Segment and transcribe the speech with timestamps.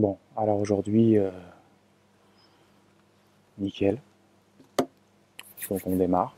[0.00, 1.30] Bon, alors aujourd'hui, euh,
[3.58, 3.98] nickel.
[5.68, 6.34] Donc on démarre.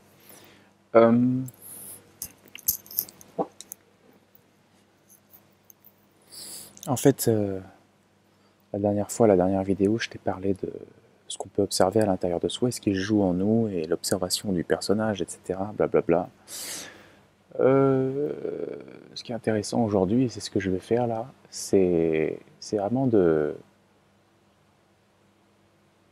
[0.95, 1.39] Euh,
[6.87, 7.61] en fait, euh,
[8.73, 10.73] la dernière fois, la dernière vidéo, je t'ai parlé de
[11.29, 14.51] ce qu'on peut observer à l'intérieur de soi, ce qui joue en nous et l'observation
[14.51, 15.57] du personnage, etc.
[15.77, 16.27] Blablabla.
[17.59, 18.31] Euh,
[19.13, 22.39] ce qui est intéressant aujourd'hui, c'est ce que je vais faire là, c'est
[22.71, 23.55] vraiment de,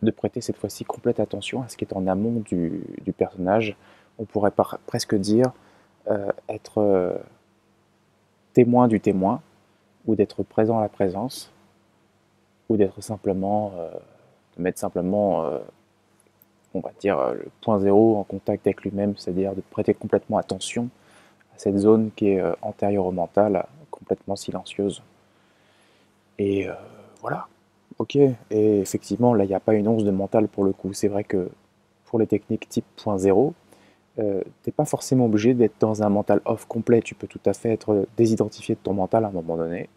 [0.03, 2.83] de prêter cette fois-ci complète attention à ce qui est en amont du,
[3.17, 3.75] personnage.
[4.19, 4.53] On pourrait
[4.85, 5.51] presque dire
[6.09, 7.17] euh, être euh,
[8.53, 9.41] témoin du témoin,
[10.05, 11.51] ou d'être présent à la présence,
[12.69, 13.71] ou d'être simplement,
[14.57, 15.45] de mettre simplement,
[16.73, 20.89] on va dire, le point zéro en contact avec lui-même, c'est-à-dire de prêter complètement attention
[21.61, 25.03] cette zone qui est euh, antérieure au mental, complètement silencieuse.
[26.39, 26.73] Et euh,
[27.21, 27.45] voilà,
[27.99, 28.15] ok.
[28.15, 30.91] Et effectivement, là, il n'y a pas une once de mental pour le coup.
[30.93, 31.49] C'est vrai que
[32.05, 33.53] pour les techniques type point zéro,
[34.17, 37.01] euh, t'es pas forcément obligé d'être dans un mental off complet.
[37.03, 39.87] Tu peux tout à fait être désidentifié de ton mental à un moment donné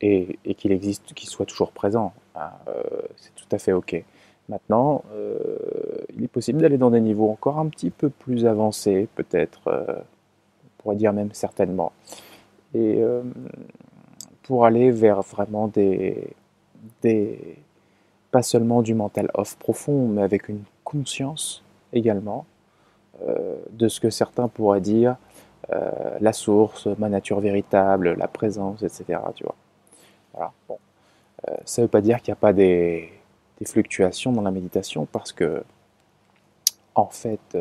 [0.00, 2.14] et, qu'il existe, qu'il soit toujours présent.
[2.34, 2.50] Hein,
[3.16, 4.02] c'est tout à fait ok.
[4.48, 5.04] Maintenant,
[6.16, 10.04] il est possible d'aller dans des niveaux encore un petit peu plus avancés, peut-être
[10.86, 11.90] pourrait dire même certainement.
[12.72, 13.22] Et euh,
[14.44, 16.28] pour aller vers vraiment des,
[17.02, 17.56] des,
[18.30, 22.46] pas seulement du mental off profond, mais avec une conscience également
[23.26, 25.16] euh, de ce que certains pourraient dire
[25.72, 29.18] euh, la source, ma nature véritable, la présence, etc.
[29.34, 29.56] Tu vois.
[30.34, 30.52] Voilà.
[30.68, 30.78] Bon.
[31.64, 33.10] ça ne veut pas dire qu'il n'y a pas des,
[33.58, 35.64] des, fluctuations dans la méditation, parce que
[36.94, 37.58] en fait,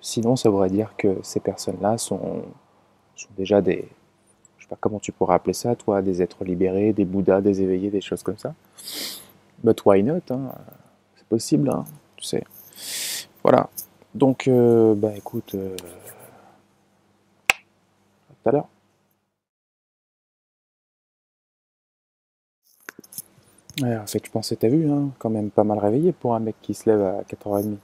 [0.00, 2.42] Sinon, ça voudrait dire que ces personnes-là sont,
[3.36, 3.88] déjà des,
[4.58, 7.62] je sais pas comment tu pourrais appeler ça, toi, des êtres libérés, des bouddhas, des
[7.62, 8.54] éveillés, des choses comme ça.
[9.64, 10.52] But why not hein?
[11.16, 11.84] C'est possible, hein,
[12.16, 12.44] tu sais.
[13.42, 13.68] Voilà.
[14.14, 15.76] Donc, euh, bah écoute, euh,
[17.50, 18.68] à tout à l'heure.
[23.82, 26.56] En fait, je pensais, t'as vu, hein, quand même pas mal réveillé pour un mec
[26.62, 27.76] qui se lève à 4h30.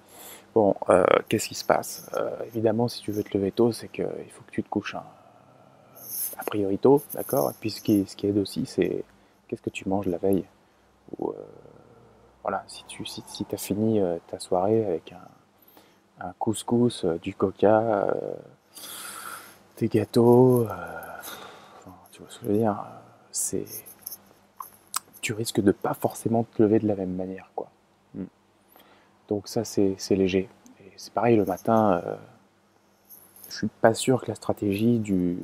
[0.55, 2.11] Bon, euh, qu'est-ce qui se passe?
[2.15, 4.95] Euh, Évidemment, si tu veux te lever tôt, c'est qu'il faut que tu te couches
[4.95, 5.05] hein.
[6.37, 7.51] a priori tôt, d'accord?
[7.51, 9.05] Et puis ce qui, ce qui aide aussi, c'est
[9.49, 10.45] qu'est-ce que tu manges la veille?
[11.19, 11.35] Ou, euh,
[12.43, 15.13] Voilà, si tu si, si as fini ta soirée avec
[16.21, 18.07] un, couscous, du coca,
[19.79, 20.67] des gâteaux,
[22.13, 22.77] tu vois ce que je veux dire?
[23.33, 23.65] C'est
[25.23, 27.62] tu risques de pas forcément te lever de la même manière, quoi.
[29.33, 30.47] Donc ça, c'est léger.
[30.79, 32.17] Et c'est pareil le matin, euh,
[33.49, 35.39] je suis pas sûr que la stratégie du,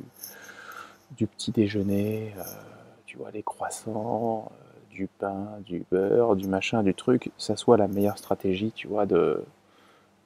[1.17, 2.43] petit déjeuner, euh,
[3.07, 7.77] tu vois, des croissants, euh, du pain, du beurre, du machin, du truc, ça soit
[7.77, 9.43] la meilleure stratégie, tu vois, de,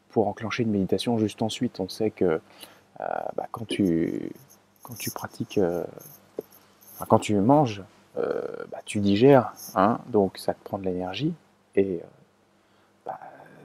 [0.09, 1.79] pour enclencher une méditation juste ensuite.
[1.79, 2.41] On sait que
[2.99, 4.29] bah, quand, tu,
[4.81, 5.61] quand tu pratiques,
[7.07, 7.81] quand tu manges,
[8.17, 11.33] bah, tu digères, hein, donc ça te prend de l'énergie,
[11.77, 12.01] et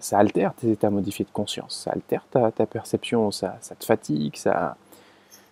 [0.01, 4.77] ça altère tes états modifiés de conscience, ça altère ta, perception, ça, te fatigue, ça,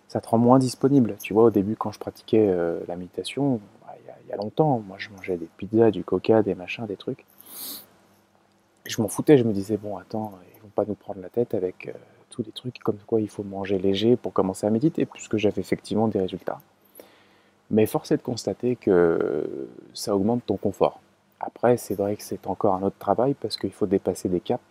[0.09, 1.17] ça te rend moins disponible.
[1.21, 4.83] Tu vois, au début, quand je pratiquais euh, la méditation, bah, il y, a longtemps,
[4.87, 7.25] moi je mangeais des pizzas, du coca, des machins, des trucs.
[8.85, 11.55] je m'en foutais, je me disais, bon, attends, ils vont pas nous prendre la tête
[11.55, 11.93] avec euh,
[12.31, 15.61] tous les trucs comme quoi il faut manger léger pour commencer à méditer, puisque j'avais
[15.61, 16.61] effectivement des résultats.
[17.71, 21.01] Mais force est de constater que ça augmente ton confort.
[21.41, 24.63] Après, c'est vrai que c'est encore un autre travail parce qu'il faut dépasser des caps.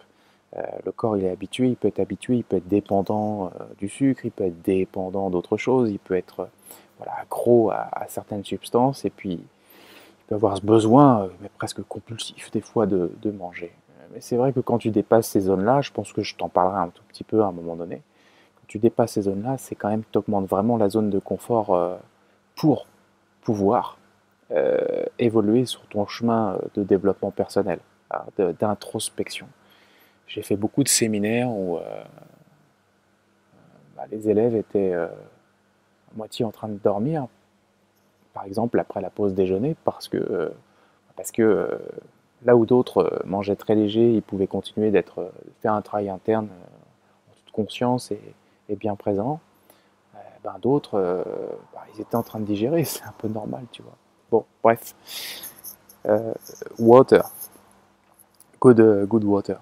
[0.58, 3.66] Euh, le corps, il est habitué, il peut être habitué, il peut être dépendant euh,
[3.78, 6.50] du sucre, il peut être dépendant d'autres choses, il peut être
[6.98, 11.82] voilà, accro à, certaines substances et puis il peut avoir ce besoin, euh, mais presque
[11.84, 13.74] compulsif des fois, de, manger.
[14.14, 16.80] Mais c'est vrai que quand tu dépasses ces zones-là, je pense que je t'en parlerai
[16.80, 18.02] un tout petit peu à un moment donné,
[18.56, 21.20] quand tu dépasses ces zones-là, c'est quand même que tu augmentes vraiment la zone de
[21.20, 22.00] confort
[22.56, 22.88] pour
[23.42, 24.05] pouvoir euh,
[25.18, 27.80] évoluer sur ton chemin euh, de développement personnel,
[28.12, 28.24] hein,
[28.60, 29.48] d'introspection.
[30.28, 32.04] J'ai fait beaucoup de séminaires où euh,
[33.96, 35.10] bah, les élèves étaient à
[36.16, 37.28] moitié en train de dormir,
[38.34, 40.52] par exemple après la pause déjeuner, parce que,
[41.16, 41.80] parce que
[42.44, 45.32] là où d'autres mangeaient très léger, ils pouvaient continuer d'être
[45.62, 46.48] faire un travail interne
[47.30, 49.40] en toute conscience et, bien présent.
[50.44, 51.24] Ben, d'autres,
[51.74, 53.96] bah, ils étaient en train de digérer, c'est un peu normal, tu vois.
[54.64, 54.96] Bref.
[56.08, 56.34] Euh,
[56.78, 57.30] water.
[58.60, 59.60] Good, euh, good water.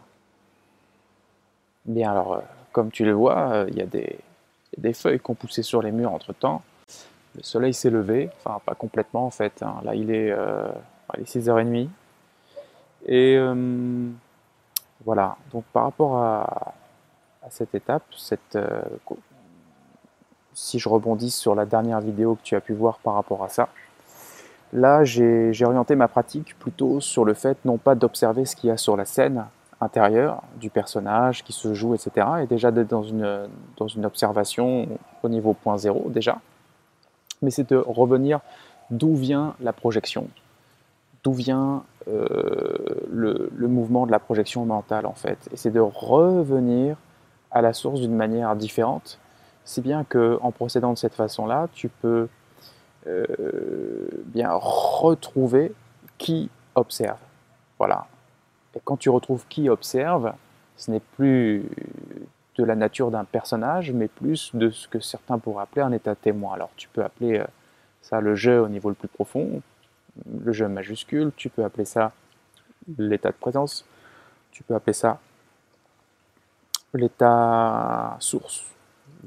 [1.86, 2.40] Bien, alors, euh,
[2.72, 6.14] comme tu le vois, il y a des, feuilles qui ont poussé sur les murs
[6.14, 6.62] entre temps.
[7.36, 9.64] Le soleil s'est levé, enfin, pas complètement en fait.
[9.64, 9.76] Hein.
[9.84, 11.90] Là, il est allez, 6h30.
[13.08, 13.38] Et
[15.04, 16.74] voilà, donc par rapport à,
[17.50, 18.58] cette étape, cette,
[20.54, 23.50] si je rebondis sur la dernière vidéo que tu as pu voir par rapport à
[23.50, 23.70] ça,
[24.74, 28.72] là j'ai orienté ma pratique plutôt sur le fait non pas d'observer ce qu'il y
[28.72, 29.46] a sur la scène
[29.84, 32.28] intérieure du personnage qui se joue, etc.
[32.42, 33.48] Et déjà d'être dans une,
[33.78, 34.88] dans une observation
[35.22, 36.40] au niveau point zéro déjà,
[37.42, 38.40] mais c'est de revenir
[38.90, 40.28] d'où vient la projection,
[41.24, 42.78] d'où vient euh,
[43.12, 45.38] le, le, mouvement de la projection mentale en fait.
[45.52, 46.98] Et c'est de revenir
[47.52, 49.20] à la source d'une manière différente,
[49.66, 52.28] si bien que en procédant de cette façon-là, tu peux
[53.08, 55.74] euh, bien retrouver
[56.18, 57.18] qui observe.
[57.78, 58.08] Voilà.
[58.76, 60.34] Et quand tu retrouves qui observe,
[60.78, 61.70] ce n'est plus
[62.56, 66.16] de la nature d'un personnage, mais plus de ce que certains pourraient appeler un état
[66.16, 66.54] témoin.
[66.54, 67.46] Alors tu peux appeler euh,
[68.02, 69.62] ça le jeu au niveau le plus profond,
[70.44, 72.12] le jeu majuscule, tu peux appeler ça
[72.98, 73.86] l'état de présence,
[74.52, 75.20] tu peux appeler ça
[76.94, 78.66] l'état source,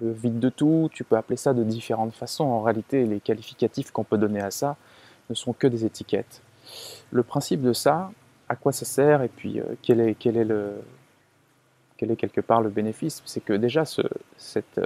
[0.00, 2.44] le vide de tout, tu peux appeler ça de différentes façons.
[2.44, 4.76] En réalité, les qualificatifs qu'on peut donner à ça
[5.30, 6.42] ne sont que des étiquettes.
[7.10, 8.10] Le principe de ça,
[8.48, 10.80] à quoi ça sert et puis euh, quel, est, quel, est le,
[11.96, 14.84] quel est quelque part le bénéfice, c'est que déjà ce, euh,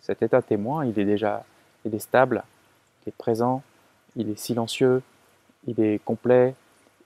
[0.00, 1.44] cet état témoin, il est déjà
[1.84, 2.42] il est stable,
[3.04, 3.62] il est présent,
[4.16, 5.02] il est silencieux,
[5.66, 6.54] il est complet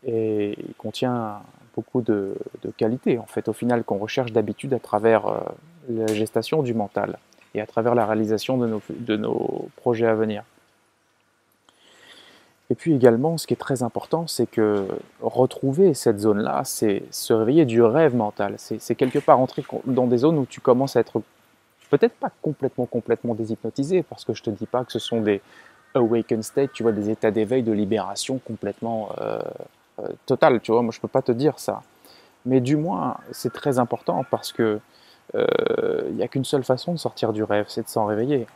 [0.05, 1.41] et il contient
[1.75, 2.37] beaucoup de,
[2.77, 5.41] qualités en fait au final qu'on recherche d'habitude à travers euh,
[5.89, 7.19] la gestation du mental
[7.55, 10.45] et à travers la réalisation de nos, de nos projets à venir.
[12.71, 14.87] Et puis également, ce qui est très important, c'est que
[15.21, 18.55] retrouver cette zone-là, c'est se réveiller du rêve mental.
[18.57, 21.21] C'est quelque part entrer dans des zones où tu commences à être
[21.91, 25.43] peut-être pas complètement, complètement déshypnotisé, parce que je te dis pas que ce sont des
[25.95, 29.39] awakened states, tu vois, des états d'éveil, de libération complètement euh,
[29.99, 30.81] euh, total, tu vois.
[30.81, 31.83] Moi, je peux pas te dire ça.
[32.47, 34.81] Mais du moins, c'est très important parce que
[35.35, 38.47] il euh, n'y a qu'une seule façon de sortir du rêve, c'est de s'en réveiller.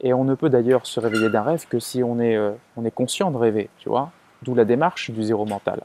[0.00, 2.84] Et on ne peut d'ailleurs se réveiller d'un rêve que si on est, euh, on
[2.84, 4.10] est conscient de rêver, tu vois.
[4.42, 5.82] D'où la démarche du zéro mental.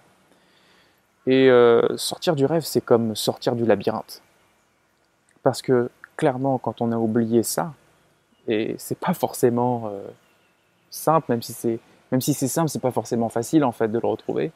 [1.28, 4.22] Et euh, sortir du rêve, c'est comme sortir du labyrinthe.
[5.44, 7.74] Parce que clairement, quand on a oublié ça,
[8.48, 9.92] et c'est pas forcément
[10.92, 11.80] simple, même si c'est
[12.12, 14.52] même si c'est simple, c'est pas forcément facile en fait de le retrouver.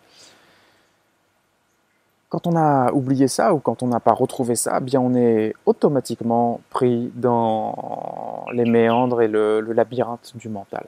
[2.29, 5.15] Quand on a oublié ça ou quand on n'a pas retrouvé ça, eh bien on
[5.15, 10.85] est automatiquement pris dans les méandres et le, labyrinthe du mental.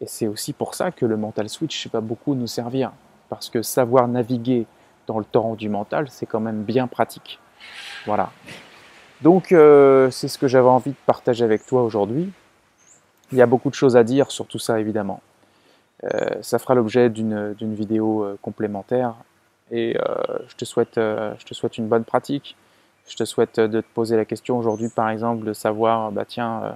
[0.00, 2.90] Et c'est aussi pour ça que le mental switch va beaucoup nous servir,
[3.28, 4.66] parce que savoir naviguer
[5.06, 7.38] dans le torrent du mental, c'est quand même bien pratique.
[8.04, 8.30] Voilà.
[9.22, 12.32] Donc euh, c'est ce que j'avais envie de partager avec toi aujourd'hui.
[13.30, 15.20] Il y a beaucoup de choses à dire sur tout ça évidemment.
[16.02, 19.14] Euh, ça fera l'objet d'une vidéo euh, complémentaire
[19.70, 20.14] et euh,
[20.48, 22.56] je, te souhaite, euh, je te souhaite une bonne pratique.
[23.08, 26.62] Je te souhaite de te poser la question aujourd'hui, par exemple, de savoir, bah tiens,
[26.64, 26.72] euh,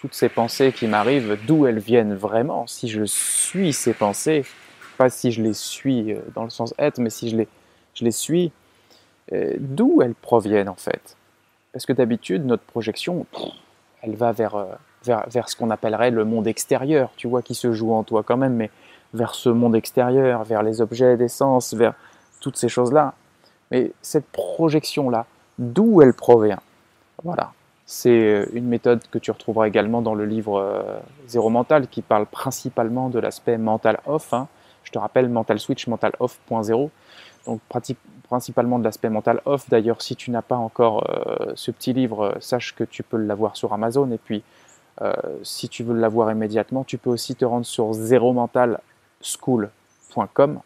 [0.00, 4.44] toutes ces pensées qui m'arrivent, d'où elles viennent vraiment, si je suis ces pensées,
[4.98, 7.48] pas si je les suis dans le sens être, mais si je les,
[7.94, 8.52] je les suis,
[9.30, 11.16] d'où elles proviennent en fait?
[11.72, 13.24] Parce que d'habitude, notre projection,
[14.02, 14.66] elle va vers,
[15.04, 18.22] vers, vers ce qu'on appellerait le monde extérieur, tu vois, qui se joue en toi
[18.24, 18.70] quand même, mais
[19.14, 21.94] vers ce monde extérieur, vers les objets d'essence, vers,
[22.42, 23.14] toutes ces choses-là.
[23.70, 25.24] Mais cette projection-là,
[25.58, 26.60] d'où elle provient
[27.24, 27.52] Voilà.
[27.86, 32.02] C'est euh, une méthode que tu retrouveras également dans le livre euh, Zéro Mental qui
[32.02, 34.34] parle principalement de l'aspect mental off.
[34.34, 34.48] Hein.
[34.84, 36.90] Je te rappelle Mental Switch, Mental Off.0.
[37.46, 39.68] Donc pratique, principalement de l'aspect mental off.
[39.68, 43.56] D'ailleurs, si tu n'as pas encore euh, ce petit livre, sache que tu peux l'avoir
[43.56, 44.10] sur Amazon.
[44.10, 44.42] Et puis,
[45.42, 50.60] si tu veux l'avoir immédiatement, tu peux aussi te rendre sur zeromentalschool.com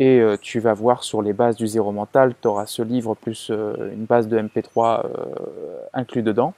[0.00, 3.14] et euh, tu vas voir sur les bases du zéro mental, tu auras ce livre
[3.14, 6.54] plus euh, une base de MP3 euh, inclus dedans.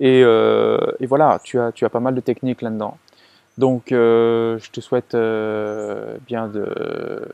[0.00, 0.24] Et,
[1.06, 2.98] voilà, tu as, tu as pas mal de techniques là-dedans.
[3.56, 5.14] Donc je te souhaite
[6.26, 7.28] bien de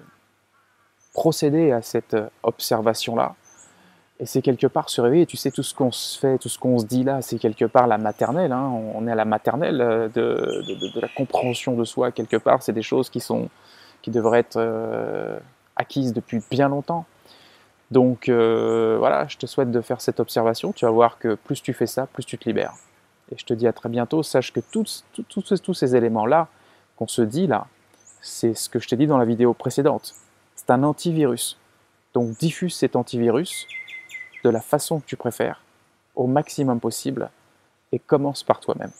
[1.14, 3.36] procéder à cette observation-là.
[4.20, 5.24] Et c'est quelque part se réveiller.
[5.24, 7.64] Tu sais, tout ce qu'on se fait, tout ce qu'on se dit là, c'est quelque
[7.64, 8.52] part la maternelle.
[8.52, 8.70] Hein.
[8.94, 12.62] On est à la maternelle de, de, la compréhension de soi, quelque part.
[12.62, 13.48] C'est des choses qui sont,
[14.02, 15.38] qui devrait être euh,
[15.76, 17.06] acquise depuis bien longtemps.
[17.90, 20.72] Donc euh, voilà, je te souhaite de faire cette observation.
[20.72, 22.74] Tu vas voir que plus tu fais ça, plus tu te libères.
[23.32, 24.22] Et je te dis à très bientôt.
[24.22, 25.04] Sache que tous,
[25.74, 26.48] ces éléments-là
[26.96, 27.66] qu'on se dit là,
[28.20, 30.14] c'est ce que je t'ai dit dans la vidéo précédente.
[30.54, 31.58] C'est un antivirus.
[32.14, 33.66] Donc diffuse cet antivirus
[34.44, 35.62] de la façon que tu préfères,
[36.14, 37.30] au maximum possible,
[37.92, 38.92] et commence par toi-même.